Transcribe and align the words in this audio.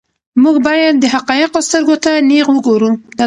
موږ 0.43 0.55
باید 0.67 0.93
د 0.99 1.05
حقایقو 1.15 1.65
سترګو 1.67 1.95
ته 2.03 2.11
نیغ 2.29 2.47
وګورو. 2.53 2.91